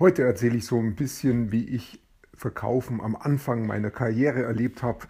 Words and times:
Heute 0.00 0.22
erzähle 0.22 0.56
ich 0.56 0.64
so 0.64 0.78
ein 0.78 0.94
bisschen, 0.94 1.52
wie 1.52 1.62
ich 1.62 2.00
Verkaufen 2.32 3.02
am 3.02 3.14
Anfang 3.14 3.66
meiner 3.66 3.90
Karriere 3.90 4.44
erlebt 4.44 4.82
habe, 4.82 5.00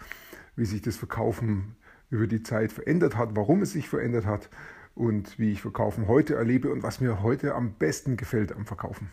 wie 0.56 0.64
sich 0.64 0.82
das 0.82 0.96
Verkaufen 0.96 1.76
über 2.10 2.26
die 2.26 2.42
Zeit 2.42 2.72
verändert 2.72 3.16
hat, 3.16 3.36
warum 3.36 3.62
es 3.62 3.70
sich 3.70 3.88
verändert 3.88 4.26
hat 4.26 4.50
und 4.96 5.38
wie 5.38 5.52
ich 5.52 5.62
Verkaufen 5.62 6.08
heute 6.08 6.34
erlebe 6.34 6.72
und 6.72 6.82
was 6.82 7.00
mir 7.00 7.22
heute 7.22 7.54
am 7.54 7.74
besten 7.74 8.16
gefällt 8.16 8.50
am 8.50 8.66
Verkaufen. 8.66 9.12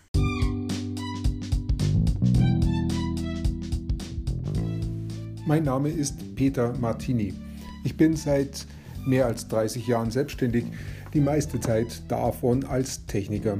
Mein 5.46 5.64
Name 5.64 5.90
ist 5.90 6.36
Peter 6.36 6.76
Martini. 6.80 7.36
Ich 7.84 7.96
bin 7.96 8.16
seit 8.16 8.66
mehr 9.06 9.28
als 9.28 9.48
30 9.48 9.86
Jahren 9.86 10.10
selbstständig, 10.10 10.66
die 11.14 11.22
meiste 11.22 11.60
Zeit 11.60 12.02
davon 12.10 12.64
als 12.64 13.06
Techniker. 13.06 13.60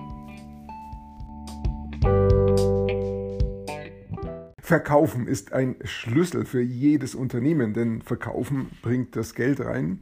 Verkaufen 4.71 5.27
ist 5.27 5.51
ein 5.51 5.75
Schlüssel 5.83 6.45
für 6.45 6.61
jedes 6.61 7.13
Unternehmen, 7.13 7.73
denn 7.73 8.01
Verkaufen 8.01 8.71
bringt 8.81 9.17
das 9.17 9.35
Geld 9.35 9.59
rein, 9.59 9.99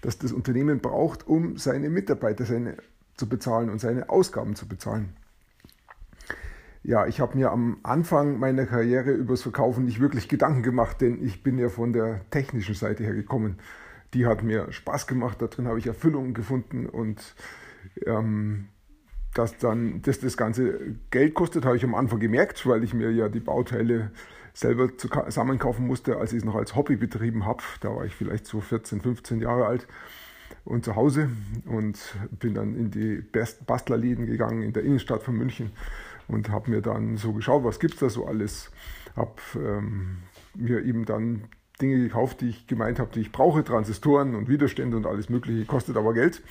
das 0.00 0.16
das 0.16 0.30
Unternehmen 0.30 0.78
braucht, 0.78 1.26
um 1.26 1.56
seine 1.56 1.90
Mitarbeiter 1.90 2.44
seine, 2.44 2.76
zu 3.16 3.28
bezahlen 3.28 3.68
und 3.68 3.80
seine 3.80 4.10
Ausgaben 4.10 4.54
zu 4.54 4.68
bezahlen. 4.68 5.16
Ja, 6.84 7.08
ich 7.08 7.18
habe 7.18 7.36
mir 7.36 7.50
am 7.50 7.78
Anfang 7.82 8.38
meiner 8.38 8.64
Karriere 8.64 9.10
übers 9.10 9.42
Verkaufen 9.42 9.86
nicht 9.86 9.98
wirklich 9.98 10.28
Gedanken 10.28 10.62
gemacht, 10.62 11.00
denn 11.00 11.20
ich 11.20 11.42
bin 11.42 11.58
ja 11.58 11.68
von 11.68 11.92
der 11.92 12.20
technischen 12.30 12.76
Seite 12.76 13.02
her 13.02 13.14
gekommen. 13.14 13.58
Die 14.14 14.26
hat 14.26 14.44
mir 14.44 14.70
Spaß 14.70 15.08
gemacht, 15.08 15.42
darin 15.42 15.66
habe 15.66 15.80
ich 15.80 15.88
Erfüllung 15.88 16.32
gefunden 16.32 16.86
und 16.86 17.34
ähm, 18.06 18.68
dass 19.34 19.56
dann 19.58 20.02
dass 20.02 20.20
das 20.20 20.36
ganze 20.36 20.96
Geld 21.10 21.34
kostet, 21.34 21.64
habe 21.64 21.76
ich 21.76 21.84
am 21.84 21.94
Anfang 21.94 22.20
gemerkt, 22.20 22.66
weil 22.66 22.84
ich 22.84 22.94
mir 22.94 23.10
ja 23.10 23.28
die 23.28 23.40
Bauteile 23.40 24.10
selber 24.54 24.96
zusammenkaufen 24.96 25.86
musste, 25.86 26.18
als 26.18 26.32
ich 26.32 26.38
es 26.38 26.44
noch 26.44 26.54
als 26.54 26.76
Hobby 26.76 26.96
betrieben 26.96 27.46
habe. 27.46 27.62
Da 27.80 27.94
war 27.94 28.04
ich 28.04 28.14
vielleicht 28.14 28.46
so 28.46 28.60
14, 28.60 29.00
15 29.00 29.40
Jahre 29.40 29.66
alt 29.66 29.86
und 30.64 30.84
zu 30.84 30.94
Hause 30.96 31.30
und 31.66 31.98
bin 32.30 32.54
dann 32.54 32.74
in 32.74 32.90
die 32.90 33.24
Bastlerläden 33.66 34.26
gegangen 34.26 34.62
in 34.62 34.72
der 34.72 34.82
Innenstadt 34.82 35.22
von 35.22 35.36
München 35.36 35.72
und 36.28 36.50
habe 36.50 36.70
mir 36.70 36.82
dann 36.82 37.16
so 37.16 37.32
geschaut, 37.32 37.64
was 37.64 37.80
gibt 37.80 37.94
es 37.94 38.00
da 38.00 38.10
so 38.10 38.26
alles. 38.26 38.70
Habe 39.16 39.34
ähm, 39.56 40.18
mir 40.54 40.84
eben 40.84 41.04
dann 41.04 41.44
Dinge 41.82 41.98
gekauft, 41.98 42.40
die 42.40 42.48
ich 42.48 42.66
gemeint 42.66 42.98
habe, 42.98 43.10
die 43.12 43.20
ich 43.20 43.32
brauche, 43.32 43.64
Transistoren 43.64 44.34
und 44.34 44.48
Widerstände 44.48 44.96
und 44.96 45.06
alles 45.06 45.28
Mögliche, 45.28 45.66
kostet 45.66 45.96
aber 45.96 46.14
Geld, 46.14 46.42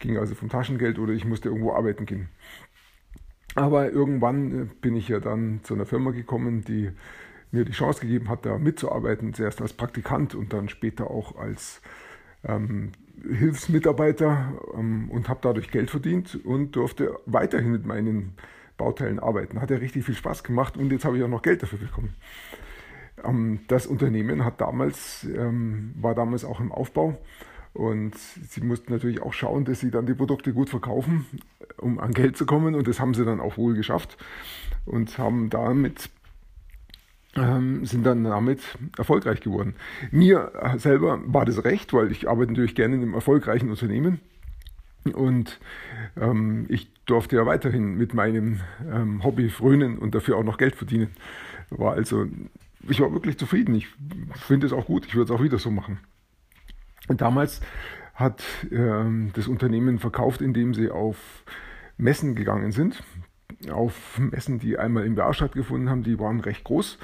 ging 0.00 0.18
also 0.18 0.34
vom 0.34 0.48
Taschengeld 0.48 0.98
oder 0.98 1.12
ich 1.12 1.24
musste 1.24 1.48
irgendwo 1.48 1.72
arbeiten 1.72 2.04
gehen. 2.04 2.28
Aber 3.54 3.90
irgendwann 3.90 4.62
äh, 4.62 4.66
bin 4.80 4.96
ich 4.96 5.08
ja 5.08 5.20
dann 5.20 5.60
zu 5.62 5.74
einer 5.74 5.86
Firma 5.86 6.10
gekommen, 6.10 6.64
die 6.64 6.90
mir 7.50 7.64
die 7.64 7.72
Chance 7.72 8.00
gegeben 8.00 8.28
hat, 8.28 8.46
da 8.46 8.58
mitzuarbeiten, 8.58 9.34
zuerst 9.34 9.60
als 9.60 9.72
Praktikant 9.74 10.34
und 10.34 10.52
dann 10.52 10.68
später 10.68 11.10
auch 11.10 11.36
als 11.36 11.82
ähm, 12.44 12.92
Hilfsmitarbeiter 13.22 14.54
ähm, 14.74 15.10
und 15.10 15.28
habe 15.28 15.40
dadurch 15.42 15.70
Geld 15.70 15.90
verdient 15.90 16.40
und 16.44 16.74
durfte 16.76 17.14
weiterhin 17.26 17.70
mit 17.70 17.86
meinen 17.86 18.34
Bauteilen 18.78 19.20
arbeiten. 19.20 19.60
Hat 19.60 19.70
ja 19.70 19.76
richtig 19.76 20.04
viel 20.04 20.14
Spaß 20.14 20.42
gemacht 20.44 20.76
und 20.76 20.90
jetzt 20.90 21.04
habe 21.04 21.18
ich 21.18 21.22
auch 21.22 21.28
noch 21.28 21.42
Geld 21.42 21.62
dafür 21.62 21.78
bekommen. 21.78 22.14
Ähm, 23.24 23.60
das 23.68 23.86
Unternehmen 23.86 24.44
hat 24.44 24.60
damals, 24.60 25.24
ähm, 25.24 25.94
war 25.96 26.14
damals 26.14 26.44
auch 26.44 26.60
im 26.60 26.72
Aufbau 26.72 27.18
und 27.74 28.16
sie 28.18 28.60
mussten 28.60 28.92
natürlich 28.92 29.22
auch 29.22 29.32
schauen, 29.32 29.64
dass 29.64 29.80
sie 29.80 29.90
dann 29.90 30.06
die 30.06 30.14
Produkte 30.14 30.52
gut 30.52 30.68
verkaufen, 30.68 31.26
um 31.78 31.98
an 31.98 32.12
Geld 32.12 32.36
zu 32.36 32.46
kommen 32.46 32.74
und 32.74 32.86
das 32.86 33.00
haben 33.00 33.14
sie 33.14 33.24
dann 33.24 33.40
auch 33.40 33.56
wohl 33.56 33.74
geschafft 33.74 34.18
und 34.84 35.18
haben 35.18 35.48
damit 35.50 36.10
ähm, 37.34 37.86
sind 37.86 38.04
dann 38.04 38.24
damit 38.24 38.60
erfolgreich 38.98 39.40
geworden. 39.40 39.74
Mir 40.10 40.52
selber 40.76 41.18
war 41.24 41.46
das 41.46 41.64
recht, 41.64 41.94
weil 41.94 42.12
ich 42.12 42.28
arbeite 42.28 42.52
natürlich 42.52 42.74
gerne 42.74 42.96
in 42.96 43.02
einem 43.02 43.14
erfolgreichen 43.14 43.70
Unternehmen 43.70 44.20
und 45.14 45.58
ähm, 46.20 46.66
ich 46.68 46.92
durfte 47.06 47.36
ja 47.36 47.46
weiterhin 47.46 47.96
mit 47.96 48.14
meinem 48.14 48.60
ähm, 48.90 49.24
Hobby 49.24 49.48
frönen 49.48 49.98
und 49.98 50.14
dafür 50.14 50.36
auch 50.36 50.44
noch 50.44 50.58
Geld 50.58 50.76
verdienen. 50.76 51.08
War 51.70 51.94
also 51.94 52.26
ich 52.88 53.00
war 53.00 53.12
wirklich 53.12 53.38
zufrieden. 53.38 53.74
Ich 53.74 53.88
finde 54.34 54.66
es 54.66 54.72
auch 54.72 54.86
gut. 54.86 55.06
Ich 55.06 55.14
würde 55.14 55.32
es 55.32 55.38
auch 55.38 55.42
wieder 55.42 55.58
so 55.58 55.70
machen. 55.70 55.98
Und 57.08 57.20
damals 57.20 57.60
hat 58.14 58.42
äh, 58.70 59.04
das 59.32 59.48
Unternehmen 59.48 59.98
verkauft, 59.98 60.40
indem 60.40 60.74
sie 60.74 60.90
auf 60.90 61.44
Messen 61.96 62.34
gegangen 62.34 62.72
sind. 62.72 63.02
Auf 63.70 64.18
Messen, 64.18 64.58
die 64.58 64.78
einmal 64.78 65.04
im 65.04 65.16
Jahr 65.16 65.34
stattgefunden 65.34 65.90
haben, 65.90 66.02
die 66.02 66.18
waren 66.18 66.40
recht 66.40 66.64
groß. 66.64 66.98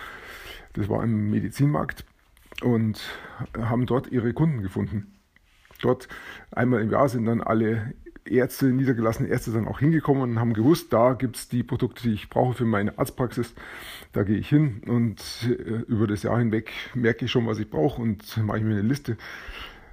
Das 0.75 0.89
war 0.89 1.03
im 1.03 1.31
Medizinmarkt 1.31 2.05
und 2.63 3.01
haben 3.57 3.87
dort 3.87 4.09
ihre 4.09 4.33
Kunden 4.33 4.63
gefunden. 4.63 5.15
Dort 5.81 6.09
einmal 6.51 6.81
im 6.83 6.91
Jahr 6.91 7.09
sind 7.09 7.27
dann 7.27 7.41
alle 7.41 7.95
Ärzte, 8.31 8.67
niedergelassene 8.67 9.29
Ärzte 9.29 9.53
dann 9.53 9.69
auch 9.69 9.81
hingekommen 9.81 10.23
und 10.23 10.39
haben 10.39 10.55
gewusst, 10.55 10.93
da 10.93 11.15
gibt 11.15 11.37
es 11.37 11.49
die 11.49 11.63
Produkte, 11.63 12.03
die 12.03 12.15
ich 12.15 12.29
brauche 12.29 12.55
für 12.55 12.65
meine 12.65 12.99
Arztpraxis. 12.99 13.55
Da 14.13 14.23
gehe 14.23 14.37
ich 14.37 14.49
hin 14.49 14.83
und 14.87 15.21
äh, 15.45 15.83
über 15.89 16.07
das 16.07 16.23
Jahr 16.23 16.39
hinweg 16.39 16.73
merke 16.95 17.25
ich 17.25 17.31
schon, 17.31 17.47
was 17.47 17.59
ich 17.59 17.71
brauche 17.71 18.01
und 18.01 18.37
mache 18.39 18.59
ich 18.59 18.65
mir 18.65 18.73
eine 18.73 18.83
Liste 18.83 19.17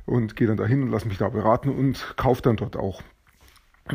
und 0.05 0.35
gehe 0.35 0.47
dann 0.47 0.57
dahin 0.57 0.83
und 0.83 0.91
lasse 0.91 1.07
mich 1.07 1.17
da 1.17 1.29
beraten 1.29 1.69
und 1.69 2.13
kaufe 2.17 2.41
dann 2.41 2.57
dort 2.57 2.75
auch. 2.75 3.01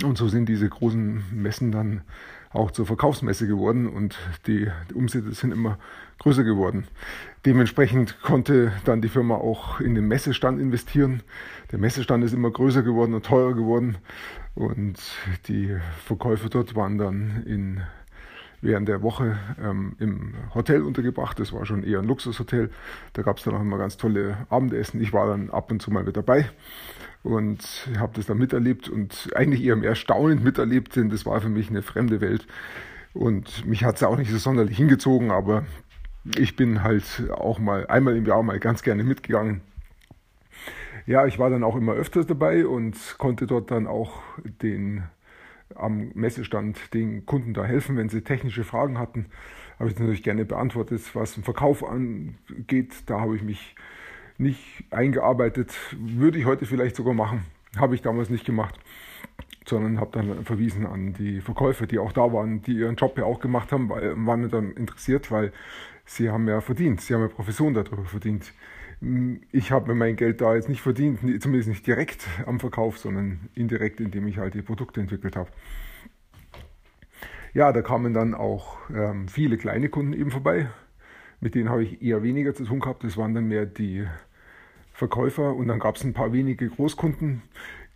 Und 0.05 0.19
so 0.19 0.29
sind 0.29 0.49
diese 0.49 0.69
großen 0.69 1.25
Messen 1.33 1.73
dann 1.73 2.03
auch 2.53 2.71
zur 2.71 2.87
Verkaufsmesse 2.87 3.47
geworden 3.47 3.89
und 3.89 4.19
die, 4.47 4.69
die, 4.91 4.95
Umsätze 4.95 5.33
sind 5.33 5.53
immer 5.53 5.79
größer 6.19 6.43
geworden. 6.43 6.87
Dementsprechend 7.47 8.21
konnte 8.23 8.73
dann 8.85 9.01
die 9.01 9.09
Firma 9.09 9.37
auch 9.37 9.81
in 9.81 9.95
den 9.95 10.09
Messestand 10.09 10.61
investieren. 10.61 11.23
Der 11.71 11.79
Messestand 11.79 12.25
ist 12.25 12.35
immer 12.35 12.51
größer 12.51 12.83
geworden 12.83 13.15
und 13.15 13.25
teurer 13.25 13.55
geworden 13.55 13.99
und 14.55 14.99
die 15.47 15.77
Verkäufe 16.05 16.51
dort 16.51 16.75
waren 16.75 16.99
dann 16.99 17.45
in 17.47 17.83
während 18.63 18.89
der 18.89 19.03
Woche 19.03 19.39
ähm, 19.63 19.97
im 19.99 20.35
Hotel 20.55 20.83
untergebracht. 20.83 21.39
Das 21.39 21.53
war 21.53 21.65
schon 21.65 21.83
eher 21.83 22.01
ein 22.01 22.05
Luxushotel. 22.05 22.71
Da 23.15 23.23
gab 23.23 23.39
es 23.39 23.45
dann 23.45 23.55
auch 23.55 23.61
immer 23.61 23.79
ganz 23.79 23.97
tolle 23.97 24.37
Abendessen. 24.51 25.01
Ich 25.01 25.15
war 25.15 25.29
dann 25.29 25.49
ab 25.49 25.71
und 25.71 25.81
zu 25.81 25.91
mal 25.91 26.05
mit 26.05 26.17
dabei 26.17 26.51
und 27.23 27.89
habe 27.99 28.13
das 28.15 28.27
dann 28.27 28.39
miterlebt 28.39 28.89
und 28.89 29.31
eigentlich 29.35 29.63
eher 29.63 29.77
mehr 29.77 29.95
staunend 29.95 30.43
miterlebt, 30.43 30.97
denn 30.97 31.11
das 31.11 31.27
war 31.27 31.41
für 31.41 31.49
mich 31.49 31.71
eine 31.71 31.83
fremde 31.83 32.21
Welt. 32.21 32.47
Und 33.13 33.67
mich 33.67 33.85
hat 33.85 33.97
es 33.97 34.03
auch 34.03 34.17
nicht 34.17 34.31
so 34.31 34.39
sonderlich 34.39 34.77
hingezogen, 34.77 35.31
aber 35.31 35.65
ich 36.37 36.57
bin 36.57 36.83
halt 36.83 37.31
auch 37.31 37.59
mal 37.59 37.87
einmal 37.87 38.17
im 38.17 38.27
Jahr 38.27 38.43
mal 38.43 38.61
ganz 38.61 38.83
gerne 38.83 39.05
mitgegangen. 39.05 39.63
Ja, 41.07 41.27
ich 41.27 41.39
war 41.39 41.51
dann 41.51 41.65
auch 41.65 41.77
immer 41.77 41.93
öfters 41.93 42.27
dabei 42.27 42.67
und 42.67 42.97
konnte 43.19 43.47
dort 43.47 43.71
dann 43.71 43.87
auch 43.87 44.23
den 44.63 45.05
am 45.75 46.11
Messestand 46.15 46.95
den 46.95 47.27
Kunden 47.27 47.55
da 47.55 47.65
helfen, 47.65 47.97
wenn 47.97 48.09
sie 48.09 48.23
technische 48.23 48.65
Fragen 48.65 48.99
hatten. 48.99 49.27
Habe 49.79 49.89
ich 49.89 49.99
natürlich 49.99 50.23
gerne 50.23 50.45
beantwortet. 50.45 51.03
Was 51.15 51.35
den 51.35 51.45
Verkauf 51.45 51.85
angeht, 51.85 52.93
da 53.07 53.21
habe 53.21 53.37
ich 53.37 53.43
mich 53.43 53.75
nicht 54.41 54.85
eingearbeitet. 54.91 55.73
Würde 55.97 56.39
ich 56.39 56.47
heute 56.47 56.67
vielleicht 56.67 56.97
sogar 56.97 57.15
machen. 57.15 57.45
Habe 57.77 57.95
ich 57.95 58.03
damals 58.03 58.31
nicht 58.31 58.45
gemacht, 58.45 58.75
sondern 59.67 60.01
habe 60.01 60.11
dann 60.13 60.45
verwiesen 60.45 60.87
an 60.87 61.13
die 61.13 61.41
Verkäufer, 61.41 61.87
die 61.87 61.99
auch 61.99 62.13
da 62.13 62.33
waren, 62.33 62.63
die 62.63 62.73
ihren 62.73 62.97
Job 62.97 63.17
ja 63.19 63.25
auch 63.25 63.39
gemacht 63.39 63.71
haben, 63.71 63.89
weil, 63.89 64.15
waren 64.27 64.49
dann 64.51 64.73
interessiert, 64.73 65.31
weil 65.31 65.53
sie 66.05 66.31
haben 66.31 66.49
ja 66.49 66.61
verdient. 66.61 67.01
Sie 67.01 67.15
haben 67.15 67.21
ja 67.21 67.29
Profession 67.29 67.75
darüber 67.75 68.05
verdient. 68.05 68.53
Ich 69.53 69.71
habe 69.71 69.89
mir 69.89 69.95
mein 69.95 70.17
Geld 70.17 70.41
da 70.41 70.55
jetzt 70.55 70.69
nicht 70.69 70.83
verdient, 70.83 71.21
zumindest 71.43 71.69
nicht 71.69 71.87
direkt 71.87 72.27
am 72.47 72.61
Verkauf, 72.61 72.99
sondern 72.99 73.49
indirekt, 73.55 74.01
indem 74.01 74.27
ich 74.27 74.39
halt 74.39 74.55
die 74.55 74.63
Produkte 74.63 75.01
entwickelt 75.01 75.37
habe. 75.37 75.51
Ja, 77.53 77.73
da 77.73 77.83
kamen 77.83 78.13
dann 78.13 78.35
auch 78.35 78.79
ähm, 78.91 79.29
viele 79.29 79.59
kleine 79.59 79.89
Kunden 79.89 80.13
eben 80.13 80.31
vorbei. 80.31 80.69
Mit 81.41 81.55
denen 81.55 81.71
habe 81.71 81.83
ich 81.83 82.03
eher 82.03 82.23
weniger 82.23 82.55
zu 82.55 82.65
tun 82.65 82.81
gehabt. 82.81 83.03
Das 83.03 83.17
waren 83.17 83.35
dann 83.35 83.49
mehr 83.49 83.67
die 83.67 84.07
Verkäufer 85.01 85.57
und 85.57 85.67
dann 85.69 85.79
gab 85.79 85.97
es 85.97 86.05
ein 86.05 86.13
paar 86.13 86.35
wenige 86.35 86.69
Großkunden, 86.69 87.41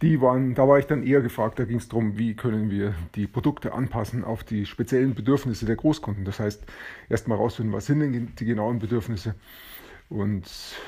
die 0.01 0.23
waren, 0.23 0.55
da 0.55 0.67
war 0.67 0.79
ich 0.79 0.87
dann 0.87 1.03
eher 1.03 1.21
gefragt, 1.21 1.59
da 1.59 1.65
ging 1.65 1.77
es 1.77 1.89
darum, 1.89 2.17
wie 2.17 2.35
können 2.35 2.71
wir 2.71 2.95
die 3.15 3.27
Produkte 3.27 3.75
anpassen 3.75 4.25
auf 4.25 4.43
die 4.43 4.65
speziellen 4.65 5.15
Bedürfnisse 5.15 5.67
der 5.67 5.77
Großkunden. 5.77 6.25
Das 6.25 6.41
heißt, 6.41 6.65
erstmal 7.11 7.37
rausfinden, 7.37 7.75
was 7.75 7.85
sind 7.87 8.01
denn 8.01 8.33
die 8.35 8.45
genauen 8.47 8.79
Bedürfnisse. 8.79 9.35
Und 10.09 10.45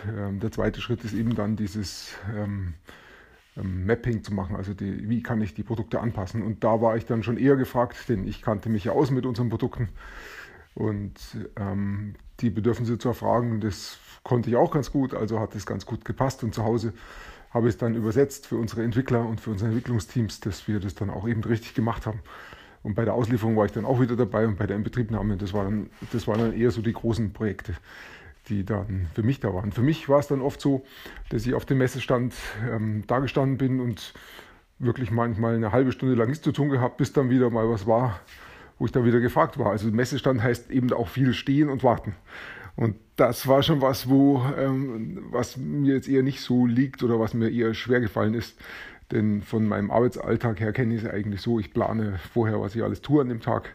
ähm, 0.08 0.40
der 0.40 0.50
zweite 0.52 0.80
Schritt 0.80 1.04
ist 1.04 1.12
eben 1.12 1.34
dann 1.34 1.54
dieses 1.54 2.14
ähm, 2.34 2.74
ähm, 3.58 3.84
Mapping 3.84 4.24
zu 4.24 4.32
machen, 4.32 4.56
also 4.56 4.72
die, 4.72 5.08
wie 5.10 5.22
kann 5.22 5.42
ich 5.42 5.52
die 5.52 5.64
Produkte 5.64 6.00
anpassen. 6.00 6.42
Und 6.42 6.64
da 6.64 6.80
war 6.80 6.96
ich 6.96 7.04
dann 7.04 7.22
schon 7.22 7.36
eher 7.36 7.56
gefragt, 7.56 8.08
denn 8.08 8.26
ich 8.26 8.40
kannte 8.40 8.70
mich 8.70 8.84
ja 8.84 8.92
aus 8.92 9.10
mit 9.10 9.26
unseren 9.26 9.50
Produkten 9.50 9.90
und 10.76 11.14
ähm, 11.56 12.14
die 12.40 12.50
Bedürfnisse 12.50 12.98
zu 12.98 13.08
erfragen, 13.08 13.60
das 13.60 13.98
konnte 14.22 14.50
ich 14.50 14.56
auch 14.56 14.70
ganz 14.70 14.92
gut, 14.92 15.14
also 15.14 15.40
hat 15.40 15.54
es 15.54 15.64
ganz 15.64 15.86
gut 15.86 16.04
gepasst. 16.04 16.44
Und 16.44 16.54
zu 16.54 16.64
Hause 16.64 16.92
habe 17.50 17.66
ich 17.66 17.74
es 17.74 17.78
dann 17.78 17.94
übersetzt 17.94 18.46
für 18.46 18.56
unsere 18.56 18.82
Entwickler 18.84 19.26
und 19.26 19.40
für 19.40 19.50
unsere 19.50 19.70
Entwicklungsteams, 19.70 20.40
dass 20.40 20.68
wir 20.68 20.78
das 20.78 20.94
dann 20.94 21.08
auch 21.08 21.26
eben 21.26 21.42
richtig 21.42 21.72
gemacht 21.74 22.04
haben. 22.04 22.20
Und 22.82 22.94
bei 22.94 23.06
der 23.06 23.14
Auslieferung 23.14 23.56
war 23.56 23.64
ich 23.64 23.72
dann 23.72 23.86
auch 23.86 24.02
wieder 24.02 24.16
dabei 24.16 24.46
und 24.46 24.58
bei 24.58 24.66
der 24.66 24.76
Inbetriebnahme, 24.76 25.38
das, 25.38 25.54
war 25.54 25.64
dann, 25.64 25.88
das 26.12 26.28
waren 26.28 26.40
dann 26.40 26.52
eher 26.52 26.70
so 26.70 26.82
die 26.82 26.92
großen 26.92 27.32
Projekte, 27.32 27.74
die 28.48 28.66
dann 28.66 29.06
für 29.14 29.22
mich 29.22 29.40
da 29.40 29.54
waren. 29.54 29.72
Für 29.72 29.82
mich 29.82 30.10
war 30.10 30.18
es 30.18 30.28
dann 30.28 30.42
oft 30.42 30.60
so, 30.60 30.84
dass 31.30 31.46
ich 31.46 31.54
auf 31.54 31.64
dem 31.64 31.78
Messestand 31.78 32.34
ähm, 32.70 33.02
da 33.06 33.20
gestanden 33.20 33.56
bin 33.56 33.80
und 33.80 34.12
wirklich 34.78 35.10
manchmal 35.10 35.54
eine 35.54 35.72
halbe 35.72 35.90
Stunde 35.90 36.16
lang 36.16 36.28
nichts 36.28 36.44
zu 36.44 36.52
tun 36.52 36.68
gehabt, 36.68 36.98
bis 36.98 37.14
dann 37.14 37.30
wieder 37.30 37.48
mal 37.48 37.68
was 37.70 37.86
war, 37.86 38.20
wo 38.78 38.86
ich 38.86 38.92
dann 38.92 39.04
wieder 39.04 39.20
gefragt 39.20 39.58
war. 39.58 39.70
Also 39.70 39.90
Messestand 39.90 40.42
heißt 40.42 40.70
eben 40.70 40.92
auch 40.92 41.08
viel 41.08 41.34
stehen 41.34 41.68
und 41.68 41.82
warten. 41.82 42.14
Und 42.76 42.96
das 43.16 43.46
war 43.46 43.62
schon 43.62 43.80
was, 43.80 44.08
wo, 44.08 44.44
ähm, 44.58 45.26
was 45.30 45.56
mir 45.56 45.94
jetzt 45.94 46.08
eher 46.08 46.22
nicht 46.22 46.40
so 46.40 46.66
liegt 46.66 47.02
oder 47.02 47.18
was 47.18 47.32
mir 47.32 47.50
eher 47.50 47.72
schwer 47.72 48.00
gefallen 48.00 48.34
ist. 48.34 48.58
Denn 49.12 49.40
von 49.42 49.66
meinem 49.66 49.90
Arbeitsalltag 49.90 50.60
her 50.60 50.72
kenne 50.72 50.94
ich 50.94 51.04
es 51.04 51.10
eigentlich 51.10 51.40
so, 51.40 51.58
ich 51.58 51.72
plane 51.72 52.18
vorher, 52.34 52.60
was 52.60 52.74
ich 52.74 52.82
alles 52.82 53.00
tue 53.00 53.22
an 53.22 53.28
dem 53.28 53.40
Tag 53.40 53.74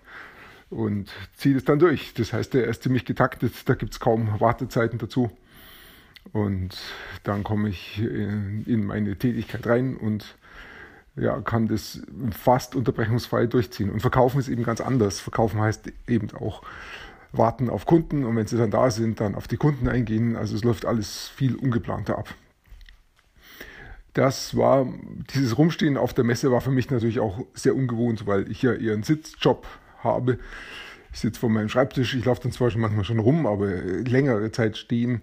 und 0.72 1.12
ziehe 1.36 1.56
es 1.56 1.66
dann 1.66 1.80
durch. 1.80 2.14
Das 2.14 2.34
heißt, 2.34 2.54
der 2.54 2.66
ist 2.66 2.84
ziemlich 2.84 3.06
getaktet, 3.06 3.54
da 3.66 3.76
gibt 3.76 3.94
es 3.94 4.00
kaum 4.00 4.40
Wartezeiten 4.40 5.00
dazu. 5.00 5.30
Und 6.34 6.78
dann 7.24 7.44
komme 7.44 7.70
ich 7.70 8.00
in, 8.00 8.64
in 8.66 8.86
meine 8.86 9.16
Tätigkeit 9.18 9.66
rein 9.68 9.98
und 9.98 10.36
ja, 11.16 11.42
kann 11.42 11.68
das 11.68 12.02
fast 12.32 12.76
unterbrechungsfrei 12.76 13.48
durchziehen. 13.48 13.90
Und 13.90 14.00
verkaufen 14.00 14.40
ist 14.40 14.48
eben 14.48 14.64
ganz 14.64 14.82
anders. 14.82 15.20
Verkaufen 15.20 15.60
heißt 15.60 15.92
eben 16.08 16.32
auch 16.34 16.62
warten 17.34 17.70
auf 17.70 17.86
Kunden 17.86 18.26
und 18.26 18.36
wenn 18.36 18.48
sie 18.48 18.58
dann 18.58 18.72
da 18.72 18.92
sind, 18.92 19.20
dann 19.20 19.36
auf 19.36 19.48
die 19.48 19.58
Kunden 19.58 19.88
eingehen. 19.88 20.36
Also 20.36 20.56
es 20.56 20.64
läuft 20.64 20.86
alles 20.86 21.30
viel 21.30 21.56
ungeplanter 21.56 22.18
ab. 22.18 22.34
Das 24.14 24.58
war, 24.58 24.88
dieses 25.34 25.58
Rumstehen 25.58 25.96
auf 25.96 26.14
der 26.14 26.26
Messe 26.26 26.52
war 26.52 26.60
für 26.60 26.72
mich 26.72 26.90
natürlich 26.90 27.22
auch 27.22 27.46
sehr 27.54 27.76
ungewohnt, 27.76 28.28
weil 28.28 28.52
ich 28.52 28.62
ja 28.62 28.74
eher 28.74 28.94
einen 28.94 29.04
Sitzjob 29.04 29.66
habe. 30.00 30.38
Ich 31.14 31.20
sitze 31.20 31.40
vor 31.40 31.50
meinem 31.50 31.70
Schreibtisch, 31.70 32.16
ich 32.16 32.26
laufe 32.26 32.42
dann 32.44 32.52
zwar 32.52 32.72
schon 32.72 32.82
manchmal 32.82 33.06
schon 33.06 33.20
rum, 33.20 33.46
aber 33.46 33.68
längere 33.68 34.52
Zeit 34.52 34.78
stehen, 34.78 35.22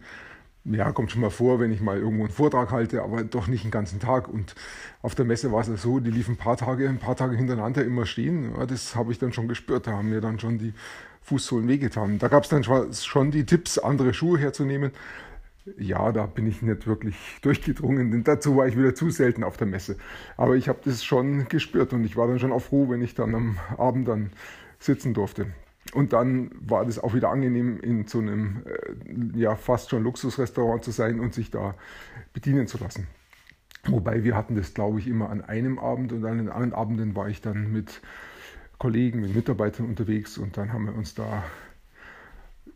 ja, 0.70 0.92
kommt 0.92 1.10
schon 1.10 1.20
mal 1.20 1.30
vor, 1.30 1.60
wenn 1.60 1.72
ich 1.72 1.80
mal 1.80 1.98
irgendwo 1.98 2.24
einen 2.24 2.32
Vortrag 2.32 2.70
halte, 2.70 3.02
aber 3.02 3.24
doch 3.24 3.46
nicht 3.46 3.64
den 3.64 3.70
ganzen 3.70 4.00
Tag. 4.00 4.28
Und 4.28 4.54
auf 5.02 5.14
der 5.14 5.24
Messe 5.24 5.52
war 5.52 5.60
es 5.60 5.82
so, 5.82 6.00
die 6.00 6.10
liefen 6.10 6.34
ein 6.34 6.38
paar 6.38 6.56
Tage, 6.56 6.88
ein 6.88 6.98
paar 6.98 7.16
Tage 7.16 7.36
hintereinander 7.36 7.84
immer 7.84 8.06
stehen. 8.06 8.54
Ja, 8.56 8.66
das 8.66 8.94
habe 8.96 9.12
ich 9.12 9.18
dann 9.18 9.32
schon 9.32 9.48
gespürt. 9.48 9.86
Da 9.86 9.92
haben 9.92 10.10
mir 10.10 10.20
dann 10.20 10.38
schon 10.38 10.58
die 10.58 10.74
Fußsohlen 11.22 11.68
wehgetan. 11.68 12.18
Da 12.18 12.28
gab 12.28 12.44
es 12.44 12.48
dann 12.48 12.64
schon 12.64 13.30
die 13.30 13.44
Tipps, 13.44 13.78
andere 13.78 14.14
Schuhe 14.14 14.38
herzunehmen. 14.38 14.92
Ja, 15.76 16.12
da 16.12 16.26
bin 16.26 16.46
ich 16.46 16.62
nicht 16.62 16.86
wirklich 16.86 17.16
durchgedrungen, 17.42 18.10
denn 18.10 18.24
dazu 18.24 18.56
war 18.56 18.66
ich 18.66 18.76
wieder 18.76 18.94
zu 18.94 19.10
selten 19.10 19.44
auf 19.44 19.56
der 19.56 19.66
Messe. 19.66 19.96
Aber 20.36 20.56
ich 20.56 20.68
habe 20.68 20.78
das 20.84 21.04
schon 21.04 21.48
gespürt 21.48 21.92
und 21.92 22.04
ich 22.04 22.16
war 22.16 22.26
dann 22.26 22.38
schon 22.38 22.52
auch 22.52 22.62
froh, 22.62 22.88
wenn 22.88 23.02
ich 23.02 23.14
dann 23.14 23.34
am 23.34 23.58
Abend 23.76 24.08
dann 24.08 24.30
sitzen 24.78 25.12
durfte. 25.14 25.46
Und 25.94 26.12
dann 26.12 26.50
war 26.60 26.84
das 26.84 26.98
auch 26.98 27.14
wieder 27.14 27.30
angenehm, 27.30 27.80
in 27.80 28.06
so 28.06 28.18
einem 28.18 28.62
äh, 28.66 29.38
ja 29.38 29.56
fast 29.56 29.90
schon 29.90 30.02
Luxusrestaurant 30.02 30.84
zu 30.84 30.90
sein 30.90 31.20
und 31.20 31.34
sich 31.34 31.50
da 31.50 31.74
bedienen 32.32 32.66
zu 32.66 32.78
lassen. 32.78 33.06
Wobei 33.86 34.24
wir 34.24 34.36
hatten 34.36 34.54
das, 34.54 34.74
glaube 34.74 34.98
ich, 34.98 35.06
immer 35.06 35.30
an 35.30 35.42
einem 35.42 35.78
Abend 35.78 36.12
und 36.12 36.24
an 36.24 36.38
den 36.38 36.48
anderen 36.48 36.72
Abenden 36.72 37.16
war 37.16 37.28
ich 37.28 37.40
dann 37.40 37.72
mit 37.72 38.00
Kollegen, 38.78 39.20
mit 39.20 39.34
Mitarbeitern 39.34 39.86
unterwegs 39.86 40.36
und 40.38 40.56
dann 40.56 40.72
haben 40.72 40.86
wir 40.86 40.94
uns 40.94 41.14
da 41.14 41.42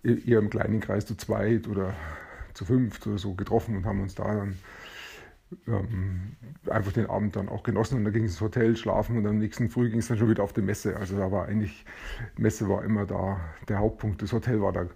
eher 0.02 0.38
im 0.38 0.50
kleinen 0.50 0.80
Kreis 0.80 1.06
zu 1.06 1.16
zweit 1.16 1.68
oder 1.68 1.94
zu 2.54 2.64
fünft 2.64 3.06
oder 3.06 3.18
so 3.18 3.34
getroffen 3.34 3.76
und 3.76 3.84
haben 3.84 4.00
uns 4.00 4.14
da 4.14 4.24
dann 4.24 4.58
ähm, 5.66 6.36
einfach 6.68 6.92
den 6.92 7.06
Abend 7.06 7.36
dann 7.36 7.48
auch 7.48 7.62
genossen 7.62 7.98
und 7.98 8.04
dann 8.04 8.12
ging 8.12 8.24
es 8.24 8.32
ins 8.32 8.40
Hotel 8.40 8.76
schlafen 8.76 9.16
und 9.16 9.26
am 9.26 9.38
nächsten 9.38 9.68
Früh 9.68 9.90
ging 9.90 9.98
es 9.98 10.08
dann 10.08 10.18
schon 10.18 10.30
wieder 10.30 10.42
auf 10.42 10.52
die 10.52 10.62
Messe. 10.62 10.96
Also 10.96 11.16
da 11.16 11.30
war 11.30 11.46
eigentlich, 11.46 11.84
Messe 12.36 12.68
war 12.68 12.84
immer 12.84 13.06
da 13.06 13.40
der 13.68 13.78
Hauptpunkt. 13.78 14.22
Das 14.22 14.32
Hotel 14.32 14.60
war 14.60 14.72
da 14.72 14.86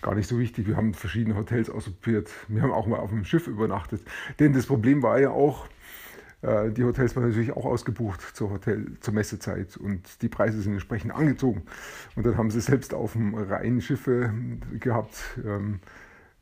gar 0.00 0.14
nicht 0.14 0.28
so 0.28 0.38
wichtig. 0.38 0.66
Wir 0.66 0.76
haben 0.76 0.94
verschiedene 0.94 1.36
Hotels 1.36 1.70
ausprobiert. 1.70 2.30
Wir 2.48 2.62
haben 2.62 2.72
auch 2.72 2.86
mal 2.86 2.98
auf 2.98 3.12
einem 3.12 3.24
Schiff 3.24 3.46
übernachtet. 3.46 4.02
Denn 4.40 4.52
das 4.52 4.66
Problem 4.66 5.02
war 5.02 5.20
ja 5.20 5.30
auch, 5.30 5.66
äh, 6.42 6.70
die 6.70 6.84
Hotels 6.84 7.14
waren 7.16 7.28
natürlich 7.28 7.52
auch 7.52 7.64
ausgebucht 7.64 8.20
zur, 8.20 8.50
Hotel, 8.50 8.98
zur 9.00 9.14
Messezeit 9.14 9.76
und 9.76 10.22
die 10.22 10.28
Preise 10.28 10.60
sind 10.60 10.72
entsprechend 10.72 11.14
angezogen. 11.14 11.62
Und 12.16 12.26
dann 12.26 12.36
haben 12.36 12.50
sie 12.50 12.60
selbst 12.60 12.94
auf 12.94 13.12
dem 13.12 13.34
Rhein 13.34 13.80
Schiffe 13.80 14.34
gehabt 14.78 15.38
ähm, 15.44 15.80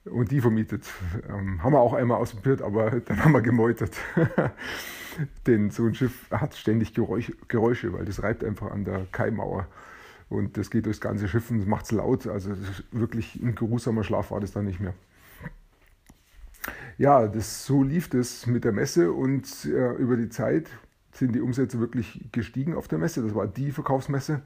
und 0.05 0.31
die 0.31 0.41
vermietet. 0.41 0.87
Ähm, 1.29 1.62
haben 1.62 1.73
wir 1.73 1.81
auch 1.81 1.94
einmal 1.94 2.19
ausprobiert, 2.19 2.62
aber 2.62 3.00
dann 3.00 3.25
haben 3.25 3.32
wir 3.32 3.43
gemeutert. 3.43 3.97
Denn 5.47 5.70
so 5.70 5.85
ein 5.85 5.94
Schiff 5.94 6.31
hat 6.31 6.55
ständig 6.55 6.94
Geräusch, 6.94 7.32
Geräusche, 7.49 7.93
weil 7.93 8.05
das 8.05 8.23
reibt 8.23 8.44
einfach 8.44 8.70
an 8.70 8.85
der 8.85 9.06
Kaimauer. 9.12 9.67
Und 10.29 10.56
das 10.56 10.70
geht 10.70 10.87
durchs 10.87 11.00
ganze 11.00 11.29
Schiff 11.29 11.50
und 11.50 11.67
macht 11.67 11.87
es 11.87 11.91
laut. 11.91 12.26
Also 12.26 12.52
wirklich 12.93 13.35
ein 13.43 13.55
geruhsamer 13.55 14.05
Schlaf 14.05 14.31
war 14.31 14.41
das 14.41 14.52
dann 14.52 14.64
nicht 14.64 14.81
mehr 14.81 14.94
ja, 17.00 17.26
das, 17.26 17.64
so 17.64 17.82
lief 17.82 18.11
das 18.11 18.47
mit 18.47 18.64
der 18.64 18.73
Messe 18.73 19.11
und 19.11 19.64
äh, 19.64 19.94
über 19.94 20.19
die 20.19 20.29
Zeit 20.29 20.69
sind 21.12 21.35
die 21.35 21.41
Umsätze 21.41 21.81
wirklich 21.81 22.29
gestiegen 22.31 22.75
auf 22.75 22.88
der 22.88 22.99
Messe. 22.99 23.23
Das 23.23 23.35
war 23.35 23.47
die 23.47 23.73
Verkaufsmesse. 23.73 24.43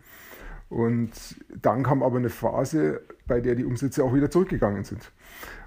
Und 0.68 1.12
dann 1.62 1.82
kam 1.82 2.02
aber 2.02 2.16
eine 2.16 2.30
Phase, 2.30 3.02
bei 3.26 3.40
der 3.40 3.54
die 3.54 3.64
Umsätze 3.64 4.02
auch 4.02 4.14
wieder 4.14 4.30
zurückgegangen 4.30 4.84
sind. 4.84 5.12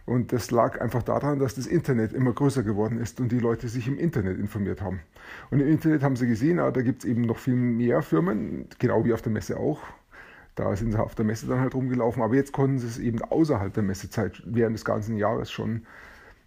Und 0.05 0.31
das 0.31 0.51
lag 0.51 0.79
einfach 0.79 1.03
daran, 1.03 1.39
dass 1.39 1.55
das 1.55 1.67
Internet 1.67 2.13
immer 2.13 2.31
größer 2.31 2.63
geworden 2.63 2.97
ist 2.97 3.19
und 3.19 3.31
die 3.31 3.39
Leute 3.39 3.67
sich 3.67 3.88
im 3.88 3.97
Internet 3.97 4.39
informiert 4.39 4.81
haben. 4.81 5.01
Und 5.51 5.59
im 5.59 5.67
Internet 5.67 6.01
haben 6.01 6.15
sie 6.15 6.27
gesehen, 6.27 6.59
ah, 6.59 6.71
da 6.71 6.81
gibt 6.81 7.03
es 7.03 7.09
eben 7.09 7.23
noch 7.23 7.38
viel 7.38 7.55
mehr 7.55 8.01
Firmen, 8.01 8.67
genau 8.79 9.03
wie 9.03 9.13
auf 9.13 9.21
der 9.21 9.33
Messe 9.33 9.57
auch. 9.57 9.81
Da 10.55 10.75
sind 10.75 10.94
sie 10.94 10.99
auf 10.99 11.13
der 11.13 11.25
Messe 11.25 11.45
dann 11.47 11.59
halt 11.59 11.75
rumgelaufen. 11.75 12.23
Aber 12.23 12.35
jetzt 12.35 12.53
konnten 12.53 12.79
sie 12.79 12.88
es 12.88 12.97
eben 12.99 13.21
außerhalb 13.21 13.73
der 13.73 13.83
Messezeit 13.83 14.41
während 14.45 14.75
des 14.75 14.85
ganzen 14.85 15.18
Jahres 15.18 15.51
schon 15.51 15.85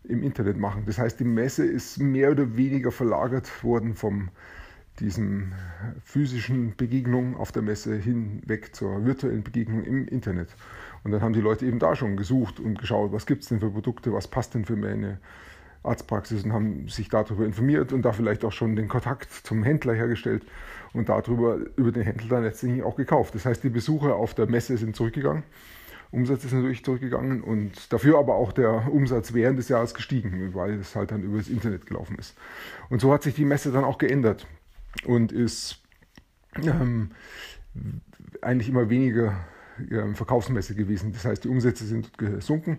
im 0.05 0.23
Internet 0.23 0.59
machen. 0.59 0.85
Das 0.87 0.99
heißt, 0.99 1.21
die 1.21 1.25
Messe 1.25 1.65
ist 1.65 1.99
mehr 1.99 2.31
oder 2.31 2.57
weniger 2.57 2.91
verlagert 2.91 3.63
worden 3.63 3.95
von 3.95 4.31
diesen 4.99 5.55
physischen 6.05 6.75
Begegnungen 6.77 7.37
auf 7.37 7.53
der 7.53 7.63
Messe 7.63 7.97
hinweg 7.97 8.75
zur 8.75 9.05
virtuellen 9.05 9.43
Begegnung 9.43 9.85
im 9.85 10.07
Internet. 10.09 10.49
Und 11.05 11.13
dann 11.13 11.23
haben 11.23 11.33
die 11.33 11.41
Leute 11.41 11.65
eben 11.67 11.79
da 11.79 11.97
schon 11.97 12.17
gesucht 12.17 12.61
und 12.61 12.79
geschaut, 12.79 13.13
was 13.13 13.27
gibt 13.27 13.43
es 13.43 13.49
denn 13.49 13.61
für 13.61 13.71
Produkte, 13.71 14.13
was 14.13 14.29
passt 14.29 14.55
denn 14.55 14.65
für 14.65 14.77
meine 14.77 15.19
Arztpraxis 15.83 16.45
und 16.45 16.53
haben 16.53 16.89
sich 16.89 17.09
darüber 17.09 17.47
informiert 17.47 17.93
und 17.93 18.03
da 18.03 18.13
vielleicht 18.13 18.45
auch 18.45 18.53
schon 18.53 18.77
den 18.77 18.89
Kontakt 18.89 19.33
zum 19.33 19.63
Händler 19.63 19.95
hergestellt 19.95 20.45
und 20.93 21.09
darüber 21.09 21.59
über 21.77 21.93
den 21.93 22.03
Händler 22.03 22.29
dann 22.29 22.43
letztendlich 22.45 22.83
auch 22.83 22.97
gekauft. 22.97 23.35
Das 23.35 23.47
heißt, 23.47 23.65
die 23.65 23.71
Besucher 23.71 24.17
auf 24.17 24.35
der 24.35 24.47
Messe 24.47 24.77
sind 24.77 24.95
zurückgegangen 24.95 25.45
Umsatz 26.13 26.45
ist 26.45 26.53
natürlich 26.53 26.85
zurückgegangen 26.85 27.41
und 27.41 27.93
dafür 27.93 28.19
aber 28.19 28.35
auch 28.35 28.53
der 28.53 28.93
Umsatz 28.93 29.33
während 29.33 29.59
des 29.59 29.69
Jahres 29.69 29.95
gestiegen, 29.95 30.55
weil 30.55 30.75
es 30.75 30.97
halt 30.97 31.13
dann 31.13 31.23
über 31.23 31.39
das 31.39 31.49
Internet 31.49 31.87
gelaufen 31.87 32.17
ist. 32.19 32.37
Und 32.89 33.01
so 33.01 33.13
hat 33.13 33.23
sich 33.23 33.35
die 33.35 33.45
Messe 33.45 33.71
dann 33.71 33.85
auch 33.85 33.99
geändert 33.99 34.47
und 35.05 35.33
ist 35.33 35.83
ähm, 36.63 37.11
eigentlich 38.43 38.69
immer 38.69 38.91
weniger 38.91 39.37
ja, 39.89 40.13
Verkaufsmesse 40.15 40.75
gewesen. 40.75 41.13
Das 41.13 41.25
heißt, 41.25 41.45
die 41.45 41.49
Umsätze 41.49 41.85
sind 41.85 42.19
gesunken 42.19 42.79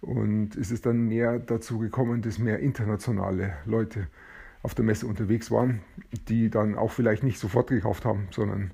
und 0.00 0.56
es 0.56 0.70
ist 0.70 0.86
dann 0.86 1.08
mehr 1.08 1.38
dazu 1.38 1.78
gekommen, 1.78 2.22
dass 2.22 2.38
mehr 2.38 2.60
internationale 2.60 3.54
Leute 3.66 4.06
auf 4.62 4.74
der 4.74 4.84
Messe 4.84 5.06
unterwegs 5.06 5.50
waren, 5.50 5.80
die 6.28 6.50
dann 6.50 6.76
auch 6.76 6.92
vielleicht 6.92 7.22
nicht 7.22 7.38
sofort 7.38 7.68
gekauft 7.68 8.04
haben, 8.04 8.28
sondern 8.30 8.72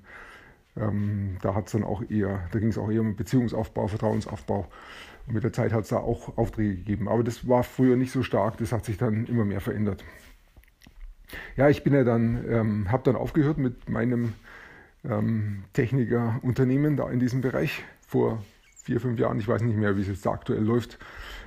ähm, 0.76 1.36
da 1.42 1.54
hat 1.54 1.72
dann 1.72 1.84
auch 1.84 2.02
eher, 2.08 2.48
da 2.52 2.58
ging 2.58 2.68
es 2.68 2.78
auch 2.78 2.90
eher 2.90 3.00
um 3.00 3.16
Beziehungsaufbau, 3.16 3.88
Vertrauensaufbau. 3.88 4.68
Und 5.26 5.34
mit 5.34 5.44
der 5.44 5.52
Zeit 5.52 5.72
hat 5.72 5.84
es 5.84 5.88
da 5.88 5.98
auch 5.98 6.36
Aufträge 6.36 6.76
gegeben. 6.76 7.08
Aber 7.08 7.24
das 7.24 7.48
war 7.48 7.62
früher 7.62 7.96
nicht 7.96 8.12
so 8.12 8.22
stark, 8.22 8.58
das 8.58 8.72
hat 8.72 8.84
sich 8.84 8.96
dann 8.98 9.26
immer 9.26 9.44
mehr 9.44 9.60
verändert. 9.60 10.04
Ja, 11.56 11.68
ich 11.68 11.82
bin 11.82 11.92
ja 11.92 12.04
dann, 12.04 12.44
ähm, 12.48 12.92
habe 12.92 13.02
dann 13.04 13.16
aufgehört 13.16 13.58
mit 13.58 13.88
meinem 13.88 14.34
ähm, 15.04 15.64
Technikerunternehmen 15.72 16.96
da 16.96 17.10
in 17.10 17.20
diesem 17.20 17.40
Bereich 17.40 17.84
vor 18.06 18.42
vier, 18.76 19.00
fünf 19.00 19.18
Jahren. 19.18 19.38
Ich 19.38 19.48
weiß 19.48 19.62
nicht 19.62 19.76
mehr, 19.76 19.96
wie 19.96 20.02
es 20.02 20.08
jetzt 20.08 20.26
aktuell 20.26 20.62
läuft 20.62 20.98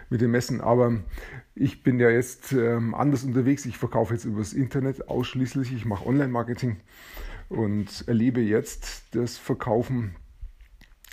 mit 0.09 0.21
dem 0.21 0.31
Messen. 0.31 0.62
Aber 0.62 1.00
ich 1.55 1.83
bin 1.83 2.00
ja 2.00 2.09
jetzt 2.09 2.51
ähm, 2.51 2.93
anders 2.93 3.24
unterwegs. 3.24 3.65
Ich 3.65 3.77
verkaufe 3.77 4.13
jetzt 4.13 4.25
übers 4.25 4.53
Internet 4.53 5.07
ausschließlich. 5.07 5.74
Ich 5.74 5.86
mache 5.86 6.05
Online-Marketing 6.05 6.77
und 7.48 8.03
erlebe 8.07 8.41
jetzt 8.41 9.15
das 9.15 9.38
Verkaufen 9.38 10.15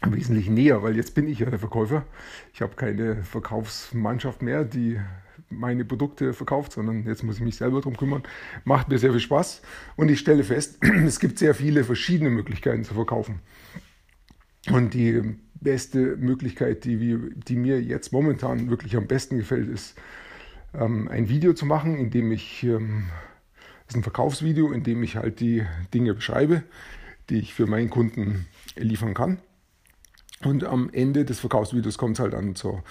wesentlich 0.04 0.50
näher, 0.50 0.82
weil 0.82 0.96
jetzt 0.96 1.14
bin 1.14 1.26
ich 1.26 1.38
ja 1.38 1.48
der 1.48 1.58
Verkäufer. 1.58 2.04
Ich 2.52 2.60
habe 2.60 2.76
keine 2.76 3.24
Verkaufsmannschaft 3.24 4.42
mehr, 4.42 4.64
die 4.64 5.00
meine 5.48 5.84
Produkte 5.84 6.32
verkauft, 6.32 6.72
sondern 6.72 7.04
jetzt 7.06 7.22
muss 7.22 7.36
ich 7.36 7.42
mich 7.42 7.56
selber 7.56 7.80
darum 7.80 7.96
kümmern. 7.96 8.22
Macht 8.64 8.88
mir 8.88 8.98
sehr 8.98 9.12
viel 9.12 9.20
Spaß 9.20 9.62
und 9.96 10.10
ich 10.10 10.18
stelle 10.18 10.44
fest, 10.44 10.78
es 11.04 11.20
gibt 11.20 11.38
sehr 11.38 11.54
viele 11.54 11.84
verschiedene 11.84 12.30
Möglichkeiten 12.30 12.84
zu 12.84 12.94
verkaufen. 12.94 13.40
Und 14.70 14.94
die 14.94 15.36
beste 15.60 16.16
Möglichkeit, 16.16 16.84
die, 16.84 17.18
die 17.34 17.56
mir 17.56 17.80
jetzt 17.80 18.12
momentan 18.12 18.70
wirklich 18.70 18.96
am 18.96 19.06
besten 19.06 19.38
gefällt, 19.38 19.68
ist 19.68 19.96
ähm, 20.74 21.08
ein 21.08 21.28
Video 21.28 21.54
zu 21.54 21.66
machen, 21.66 21.96
in 21.96 22.10
dem 22.10 22.32
ich, 22.32 22.62
ähm, 22.64 23.04
das 23.86 23.94
ist 23.94 23.96
ein 23.96 24.02
Verkaufsvideo, 24.02 24.72
in 24.72 24.82
dem 24.82 25.02
ich 25.02 25.16
halt 25.16 25.40
die 25.40 25.64
Dinge 25.94 26.14
beschreibe, 26.14 26.62
die 27.30 27.38
ich 27.38 27.54
für 27.54 27.66
meinen 27.66 27.90
Kunden 27.90 28.46
liefern 28.76 29.14
kann. 29.14 29.38
Und 30.44 30.64
am 30.64 30.90
Ende 30.92 31.24
des 31.24 31.40
Verkaufsvideos 31.40 31.96
kommt 31.96 32.16
es 32.16 32.20
halt 32.20 32.34
dann 32.34 32.54
zur 32.54 32.82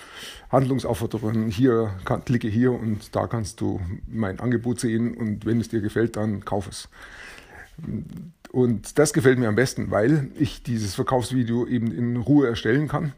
Handlungsaufforderung. 0.52 1.50
Hier, 1.50 1.94
kann, 2.04 2.25
klicke 2.25 2.48
hier 2.48 2.72
und 2.72 3.16
da 3.16 3.28
kannst 3.28 3.62
du 3.62 3.80
mein 4.08 4.40
Angebot 4.40 4.80
sehen 4.80 5.16
und 5.16 5.46
wenn 5.46 5.62
es 5.62 5.70
dir 5.70 5.82
gefällt, 5.82 6.16
dann 6.16 6.44
kauf 6.44 6.68
es. 6.68 6.90
Und 8.52 8.98
das 8.98 9.14
gefällt 9.14 9.38
mir 9.38 9.48
am 9.48 9.56
besten, 9.56 9.92
weil 9.92 10.32
ich 10.40 10.64
dieses 10.64 10.96
Verkaufsvideo 10.96 11.68
eben 11.68 11.92
in 11.92 12.18
Ruhe 12.18 12.48
erstellen 12.48 12.88
kann 12.88 13.14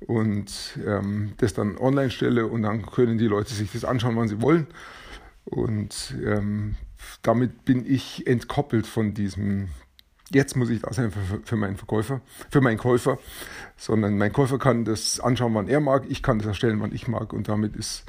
und 0.00 0.78
ähm, 0.86 1.32
das 1.38 1.54
dann 1.54 1.78
online 1.78 2.10
stelle 2.10 2.46
und 2.46 2.62
dann 2.62 2.84
können 2.84 3.16
die 3.16 3.26
Leute 3.26 3.54
sich 3.54 3.72
das 3.72 3.84
anschauen, 3.84 4.16
wann 4.16 4.28
sie 4.28 4.42
wollen. 4.42 4.66
Und 5.44 6.14
ähm, 6.24 6.74
damit 7.22 7.64
bin 7.64 7.86
ich 7.86 8.26
entkoppelt 8.26 8.86
von 8.86 9.14
diesem 9.14 9.68
jetzt 10.30 10.56
muss 10.56 10.70
ich 10.70 10.82
da 10.82 10.92
sein 10.92 11.10
für, 11.10 11.40
für 11.44 11.56
meinen 11.56 11.76
Verkäufer, 11.76 12.20
für 12.50 12.60
meinen 12.60 12.78
Käufer, 12.78 13.18
sondern 13.76 14.18
mein 14.18 14.32
Käufer 14.32 14.58
kann 14.58 14.84
das 14.84 15.20
anschauen, 15.20 15.54
wann 15.54 15.68
er 15.68 15.80
mag, 15.80 16.04
ich 16.08 16.22
kann 16.22 16.38
das 16.38 16.48
erstellen, 16.48 16.80
wann 16.80 16.94
ich 16.94 17.08
mag 17.08 17.32
und 17.32 17.48
damit 17.48 17.76
ist 17.76 18.04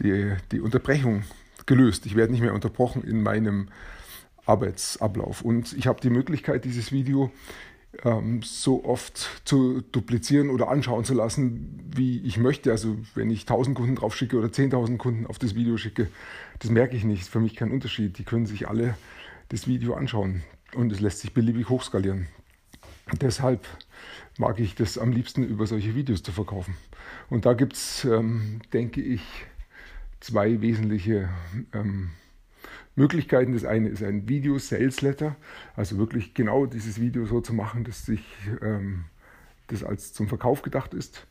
die, 0.00 0.34
die 0.52 0.60
Unterbrechung 0.60 1.24
gelöst. 1.66 2.06
Ich 2.06 2.16
werde 2.16 2.32
nicht 2.32 2.40
mehr 2.40 2.54
unterbrochen 2.54 3.02
in 3.04 3.22
meinem 3.22 3.68
Arbeitsablauf 4.46 5.42
und 5.42 5.72
ich 5.74 5.86
habe 5.86 6.00
die 6.00 6.10
Möglichkeit, 6.10 6.64
dieses 6.64 6.92
Video 6.92 7.30
ähm, 8.04 8.40
so 8.42 8.84
oft 8.84 9.28
zu 9.44 9.82
duplizieren 9.92 10.50
oder 10.50 10.68
anschauen 10.68 11.04
zu 11.04 11.14
lassen, 11.14 11.80
wie 11.94 12.20
ich 12.20 12.38
möchte. 12.38 12.70
Also 12.70 12.96
wenn 13.14 13.30
ich 13.30 13.42
1000 13.42 13.76
Kunden 13.76 13.96
drauf 13.96 14.16
schicke 14.16 14.38
oder 14.38 14.48
10.000 14.48 14.96
Kunden 14.96 15.26
auf 15.26 15.38
das 15.38 15.54
Video 15.54 15.76
schicke, 15.76 16.08
das 16.60 16.70
merke 16.70 16.96
ich 16.96 17.04
nicht. 17.04 17.24
Für 17.24 17.40
mich 17.40 17.56
kein 17.56 17.72
Unterschied. 17.72 18.18
Die 18.18 18.24
können 18.24 18.46
sich 18.46 18.68
alle 18.68 18.96
das 19.48 19.66
Video 19.66 19.94
anschauen 19.94 20.42
und 20.74 20.92
es 20.92 21.00
lässt 21.00 21.20
sich 21.20 21.32
beliebig 21.32 21.68
hochskalieren. 21.68 22.26
Deshalb 23.20 23.66
mag 24.38 24.60
ich 24.60 24.74
das 24.74 24.98
am 24.98 25.12
liebsten 25.12 25.42
über 25.44 25.66
solche 25.66 25.94
Videos 25.94 26.22
zu 26.22 26.32
verkaufen. 26.32 26.76
Und 27.28 27.44
da 27.46 27.54
gibt 27.54 27.74
es, 27.74 28.04
ähm, 28.04 28.60
denke 28.72 29.00
ich, 29.00 29.22
zwei 30.20 30.60
wesentliche 30.60 31.28
ähm, 31.72 32.10
Möglichkeiten. 32.94 33.52
Das 33.52 33.64
eine 33.64 33.88
ist 33.88 34.02
ein 34.02 34.28
Video-Sales-Letter, 34.28 35.36
also 35.74 35.98
wirklich 35.98 36.34
genau 36.34 36.66
dieses 36.66 37.00
Video 37.00 37.26
so 37.26 37.40
zu 37.40 37.52
machen, 37.52 37.84
dass 37.84 38.06
sich 38.06 38.22
ähm, 38.62 39.04
das 39.66 39.82
als 39.82 40.12
zum 40.12 40.28
Verkauf 40.28 40.62
gedacht 40.62 40.94
ist. 40.94 41.26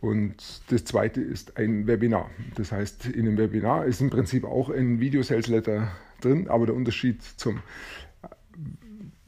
Und 0.00 0.62
das 0.68 0.84
zweite 0.84 1.22
ist 1.22 1.56
ein 1.56 1.86
Webinar. 1.86 2.30
Das 2.56 2.72
heißt, 2.72 3.06
in 3.06 3.26
einem 3.26 3.38
Webinar 3.38 3.86
ist 3.86 4.02
im 4.02 4.10
Prinzip 4.10 4.44
auch 4.44 4.68
ein 4.68 5.00
Video-Sales-Letter 5.00 5.90
drin, 6.20 6.48
aber 6.48 6.66
der 6.66 6.74
Unterschied 6.74 7.22
zum 7.22 7.60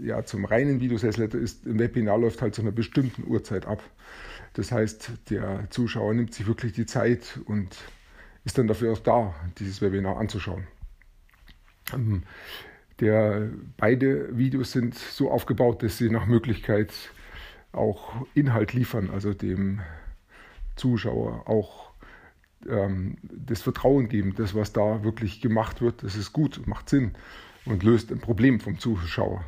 ja, 0.02 0.25
zum 0.25 0.45
reinen 0.45 0.80
Videosales 0.80 1.35
ist, 1.35 1.66
ein 1.66 1.78
Webinar 1.78 2.19
läuft 2.19 2.42
halt 2.42 2.54
zu 2.54 2.62
einer 2.62 2.73
bestimmten 2.73 3.26
Uhrzeit 3.26 3.66
ab. 3.66 3.83
Das 4.54 4.73
heißt, 4.73 5.12
der 5.30 5.69
Zuschauer 5.71 6.14
nimmt 6.14 6.35
sich 6.35 6.47
wirklich 6.47 6.73
die 6.73 6.87
Zeit 6.87 7.40
und 7.47 7.76
ist 8.45 8.59
dann 8.59 8.66
dafür 8.66 8.92
auch 8.92 8.99
da, 8.99 9.35
dieses 9.59 9.80
Webinar 9.80 10.16
anzuschauen. 10.16 10.66
Ähm, 11.95 12.23
der, 12.99 13.49
beide 13.76 14.37
Videos 14.37 14.73
sind 14.73 14.95
so 14.95 15.30
aufgebaut, 15.30 15.83
dass 15.83 15.99
sie 15.99 16.11
nach 16.11 16.26
Möglichkeit 16.26 16.92
auch 17.73 18.26
Inhalt 18.35 18.73
liefern, 18.73 19.11
also 19.11 19.33
dem 19.33 19.80
Zuschauer 20.76 21.49
auch 21.49 21.92
ähm, 22.69 23.16
das 23.23 23.62
Vertrauen 23.62 24.09
geben, 24.09 24.35
das, 24.37 24.54
was 24.54 24.73
da 24.73 25.04
wirklich 25.04 25.40
gemacht 25.40 25.80
wird, 25.80 26.02
das 26.02 26.16
ist 26.16 26.33
gut, 26.33 26.66
macht 26.66 26.88
Sinn 26.88 27.12
und 27.64 27.83
löst 27.83 28.11
ein 28.11 28.21
Problem 28.21 28.61
vom 28.61 28.78
Zuschauer. 28.78 29.45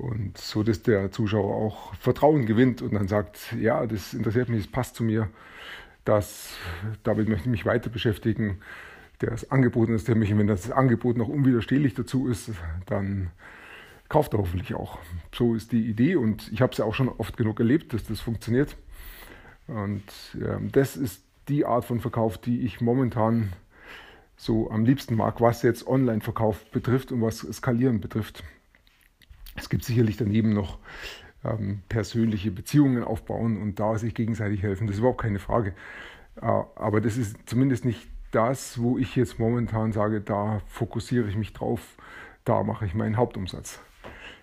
Und 0.00 0.38
so, 0.38 0.62
dass 0.62 0.82
der 0.82 1.12
Zuschauer 1.12 1.54
auch 1.54 1.94
Vertrauen 1.94 2.46
gewinnt 2.46 2.80
und 2.80 2.94
dann 2.94 3.06
sagt, 3.06 3.54
ja, 3.60 3.86
das 3.86 4.14
interessiert 4.14 4.48
mich, 4.48 4.62
das 4.62 4.72
passt 4.72 4.94
zu 4.96 5.04
mir, 5.04 5.28
das, 6.06 6.54
damit 7.02 7.28
möchte 7.28 7.44
ich 7.44 7.50
mich 7.50 7.66
weiter 7.66 7.90
beschäftigen. 7.90 8.60
Das 9.18 9.50
Angebot 9.50 9.88
interessiert 9.90 10.16
mich, 10.16 10.34
wenn 10.34 10.46
das 10.46 10.70
Angebot 10.70 11.18
noch 11.18 11.28
unwiderstehlich 11.28 11.92
dazu 11.92 12.28
ist, 12.28 12.50
dann 12.86 13.30
kauft 14.08 14.32
er 14.32 14.38
hoffentlich 14.38 14.72
auch. 14.72 14.98
So 15.34 15.54
ist 15.54 15.70
die 15.70 15.86
Idee 15.86 16.16
und 16.16 16.50
ich 16.50 16.62
habe 16.62 16.72
es 16.72 16.78
ja 16.78 16.86
auch 16.86 16.94
schon 16.94 17.10
oft 17.10 17.36
genug 17.36 17.60
erlebt, 17.60 17.92
dass 17.92 18.04
das 18.04 18.20
funktioniert. 18.20 18.78
Und 19.66 20.02
ja, 20.40 20.58
das 20.72 20.96
ist 20.96 21.22
die 21.48 21.66
Art 21.66 21.84
von 21.84 22.00
Verkauf, 22.00 22.38
die 22.38 22.62
ich 22.62 22.80
momentan 22.80 23.52
so 24.38 24.70
am 24.70 24.86
liebsten 24.86 25.14
mag, 25.14 25.42
was 25.42 25.60
jetzt 25.60 25.86
Online-Verkauf 25.86 26.70
betrifft 26.70 27.12
und 27.12 27.20
was 27.20 27.40
Skalieren 27.40 28.00
betrifft. 28.00 28.42
Es 29.70 29.78
gibt 29.78 29.84
sicherlich 29.84 30.16
daneben 30.16 30.52
noch 30.52 30.80
ähm, 31.44 31.82
persönliche 31.88 32.50
Beziehungen 32.50 33.04
aufbauen 33.04 33.56
und 33.62 33.78
da 33.78 33.96
sich 33.98 34.16
gegenseitig 34.16 34.64
helfen. 34.64 34.88
Das 34.88 34.96
ist 34.96 34.98
überhaupt 34.98 35.20
keine 35.20 35.38
Frage. 35.38 35.74
Äh, 36.42 36.46
aber 36.74 37.00
das 37.00 37.16
ist 37.16 37.36
zumindest 37.48 37.84
nicht 37.84 38.08
das, 38.32 38.82
wo 38.82 38.98
ich 38.98 39.14
jetzt 39.14 39.38
momentan 39.38 39.92
sage, 39.92 40.22
da 40.22 40.60
fokussiere 40.66 41.28
ich 41.28 41.36
mich 41.36 41.52
drauf, 41.52 41.96
da 42.44 42.64
mache 42.64 42.84
ich 42.84 42.94
meinen 42.94 43.16
Hauptumsatz. 43.16 43.78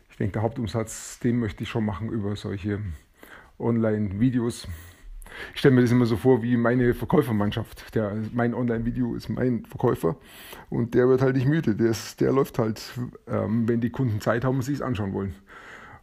Ich 0.09 0.15
denke, 0.15 0.31
der 0.31 0.43
Hauptumsatz, 0.43 1.19
den 1.19 1.39
möchte 1.39 1.63
ich 1.63 1.69
schon 1.69 1.83
machen 1.83 2.09
über 2.09 2.37
solche 2.37 2.79
Online-Videos, 3.59 4.69
ich 5.53 5.59
stelle 5.59 5.75
mir 5.75 5.81
das 5.81 5.91
immer 5.91 6.05
so 6.05 6.17
vor 6.17 6.43
wie 6.43 6.57
meine 6.57 6.93
Verkäufermannschaft. 6.93 7.95
Der, 7.95 8.15
mein 8.33 8.53
Online-Video 8.53 9.15
ist 9.15 9.29
mein 9.29 9.65
Verkäufer 9.65 10.17
und 10.69 10.93
der 10.93 11.07
wird 11.07 11.21
halt 11.21 11.35
nicht 11.35 11.47
müde. 11.47 11.75
Der, 11.75 11.91
ist, 11.91 12.21
der 12.21 12.31
läuft 12.31 12.59
halt, 12.59 12.81
ähm, 13.27 13.67
wenn 13.67 13.81
die 13.81 13.89
Kunden 13.89 14.21
Zeit 14.21 14.45
haben 14.45 14.57
und 14.57 14.61
sich 14.63 14.75
es 14.75 14.81
anschauen 14.81 15.13
wollen. 15.13 15.35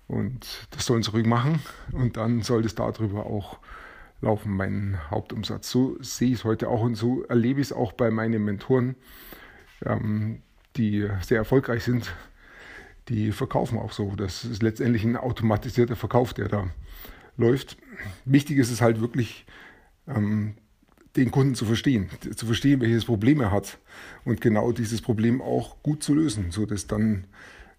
Und 0.07 0.69
das 0.71 0.87
sollen 0.87 1.03
sie 1.03 1.11
ruhig 1.11 1.27
machen 1.27 1.61
und 1.93 2.17
dann 2.17 2.43
soll 2.43 2.63
das 2.63 2.75
darüber 2.75 3.27
auch 3.27 3.59
laufen, 4.21 4.57
mein 4.57 4.99
Hauptumsatz. 5.11 5.71
So 5.71 5.97
sehe 6.01 6.29
ich 6.29 6.35
es 6.35 6.45
heute 6.45 6.69
auch 6.69 6.83
und 6.83 6.95
so 6.95 7.23
erlebe 7.25 7.61
ich 7.61 7.69
es 7.69 7.73
auch 7.73 7.93
bei 7.93 8.11
meinen 8.11 8.45
Mentoren, 8.45 8.97
ähm, 9.85 10.43
die 10.77 11.09
sehr 11.23 11.39
erfolgreich 11.39 11.85
sind. 11.85 12.13
Die 13.09 13.33
verkaufen 13.33 13.79
auch 13.79 13.93
so. 13.93 14.15
Das 14.17 14.45
ist 14.45 14.63
letztendlich 14.63 15.05
ein 15.05 15.17
automatisierter 15.17 15.97
Verkauf, 15.97 16.33
der 16.33 16.49
da 16.49 16.69
läuft. 17.37 17.77
Wichtig 18.25 18.59
ist 18.59 18.71
es 18.71 18.81
halt 18.81 19.01
wirklich, 19.01 19.47
ähm, 20.07 20.55
den 21.17 21.31
Kunden 21.31 21.55
zu 21.55 21.65
verstehen, 21.65 22.11
zu 22.35 22.47
verstehen, 22.47 22.81
welches 22.81 23.05
Problem 23.05 23.41
er 23.41 23.53
hat 23.53 23.79
und 24.25 24.41
genau 24.41 24.73
dieses 24.73 25.01
Problem 25.01 25.41
auch 25.41 25.83
gut 25.83 26.03
zu 26.03 26.15
lösen, 26.15 26.51
sodass 26.51 26.87
dann 26.87 27.27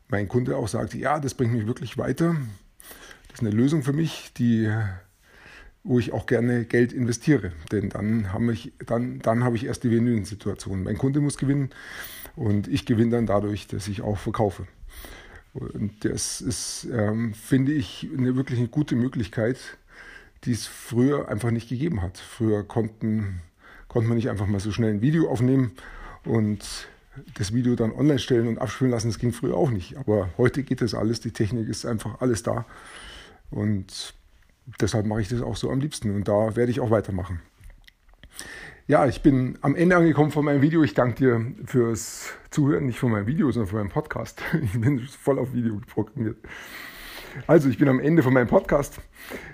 mein 0.07 0.27
Kunde 0.27 0.55
auch 0.55 0.67
sagt, 0.67 0.93
ja, 0.93 1.19
das 1.19 1.33
bringt 1.33 1.53
mich 1.53 1.67
wirklich 1.67 1.97
weiter. 1.97 2.35
Das 3.27 3.41
ist 3.41 3.41
eine 3.41 3.55
Lösung 3.55 3.83
für 3.83 3.91
mich, 3.91 4.31
die, 4.38 4.71
wo 5.83 6.00
ich 6.00 6.13
auch 6.13 6.25
gerne 6.27 6.63
Geld 6.63 6.93
investiere. 6.93 7.51
Denn 7.71 7.89
dann 7.89 8.31
habe 8.31 8.53
ich, 8.53 8.71
dann, 8.85 9.19
dann 9.19 9.43
habe 9.43 9.57
ich 9.57 9.65
erst 9.65 9.83
die 9.83 9.91
Win-Win-Situation. 9.91 10.83
Mein 10.83 10.97
Kunde 10.97 11.19
muss 11.19 11.38
gewinnen 11.38 11.71
und 12.35 12.67
ich 12.67 12.85
gewinne 12.85 13.12
dann 13.12 13.25
dadurch, 13.25 13.67
dass 13.67 13.88
ich 13.88 14.01
auch 14.01 14.17
verkaufe. 14.17 14.67
Und 15.55 16.03
das 16.03 16.41
ist, 16.41 16.85
ähm, 16.91 17.33
finde 17.33 17.71
ich, 17.71 18.09
eine 18.15 18.35
wirklich 18.35 18.59
eine 18.59 18.67
gute 18.67 18.97
Möglichkeit, 18.97 19.57
die 20.43 20.51
es 20.51 20.67
früher 20.67 21.29
einfach 21.29 21.50
nicht 21.50 21.69
gegeben 21.69 22.01
hat. 22.01 22.17
Früher 22.17 22.63
konnten, 22.63 23.41
konnte 23.88 24.09
man 24.09 24.17
nicht 24.17 24.29
einfach 24.29 24.47
mal 24.47 24.59
so 24.59 24.74
schnell 24.74 24.93
ein 24.93 25.01
Video 25.01 25.29
aufnehmen 25.29 25.71
und 26.25 26.89
das 27.35 27.53
Video 27.53 27.75
dann 27.75 27.93
online 27.93 28.19
stellen 28.19 28.50
und 28.50 28.57
abspielen 28.57 28.91
lassen. 28.91 29.07
Das 29.07 29.17
ging 29.17 29.31
früher 29.31 29.55
auch 29.55 29.69
nicht. 29.69 29.95
Aber 29.95 30.29
heute 30.38 30.62
geht 30.63 30.81
das 30.81 30.93
alles. 30.93 31.21
Die 31.21 31.31
Technik 31.31 31.69
ist 31.69 31.85
einfach 31.85 32.19
alles 32.19 32.43
da. 32.43 32.65
Und 33.50 34.13
deshalb 34.81 35.05
mache 35.05 35.21
ich 35.21 35.29
das 35.29 35.41
auch 35.41 35.55
so 35.55 35.71
am 35.71 35.79
liebsten. 35.79 36.13
Und 36.13 36.27
da 36.27 36.57
werde 36.57 36.71
ich 36.71 36.81
auch 36.81 36.91
weitermachen. 36.91 37.39
Ja, 38.87 39.07
ich 39.07 39.23
bin 39.23 39.57
am 39.61 39.75
Ende 39.75 39.95
angekommen 39.95 40.29
von 40.29 40.45
meinem 40.45 40.61
Video. 40.61 40.83
Ich 40.83 40.93
danke 40.93 41.15
dir 41.15 41.43
fürs 41.65 42.33
Zuhören, 42.51 42.85
nicht 42.85 42.99
von 42.99 43.11
meinem 43.11 43.25
Video, 43.25 43.49
sondern 43.49 43.67
von 43.67 43.79
meinem 43.79 43.89
Podcast. 43.89 44.43
Ich 44.61 44.79
bin 44.79 44.99
voll 44.99 45.39
auf 45.39 45.55
Video 45.55 45.81
programmiert. 45.87 46.37
Also, 47.47 47.67
ich 47.67 47.79
bin 47.79 47.89
am 47.89 47.99
Ende 47.99 48.21
von 48.21 48.31
meinem 48.31 48.47
Podcast. 48.47 48.99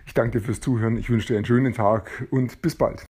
Ich 0.06 0.14
danke 0.14 0.40
dir 0.40 0.44
fürs 0.44 0.60
Zuhören. 0.60 0.98
Ich 0.98 1.10
wünsche 1.10 1.28
dir 1.28 1.38
einen 1.38 1.46
schönen 1.46 1.74
Tag 1.74 2.28
und 2.30 2.62
bis 2.62 2.76
bald. 2.76 3.06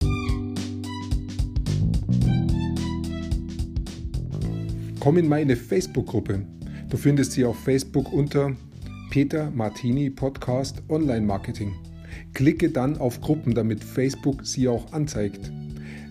Komm 4.99 5.17
in 5.17 5.29
meine 5.29 5.55
Facebook-Gruppe. 5.55 6.45
Du 6.89 6.97
findest 6.97 7.31
sie 7.31 7.45
auf 7.45 7.57
Facebook 7.63 8.11
unter 8.11 8.51
Peter 9.09 9.51
Martini 9.51 10.09
Podcast 10.09 10.83
Online 10.89 11.25
Marketing. 11.25 11.73
Klicke 12.33 12.71
dann 12.71 12.97
auf 12.97 13.21
Gruppen, 13.21 13.55
damit 13.55 13.85
Facebook 13.85 14.45
sie 14.45 14.67
auch 14.67 14.91
anzeigt. 14.91 15.49